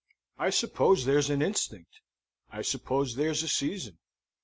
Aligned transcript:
I 0.39 0.49
suppose 0.49 1.05
there's 1.05 1.29
an 1.29 1.43
instinct. 1.43 1.99
I 2.49 2.63
suppose 2.63 3.13
there's 3.17 3.43
a 3.43 3.47
season. 3.47 3.99